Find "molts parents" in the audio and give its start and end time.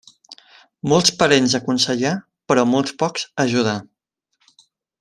0.93-1.53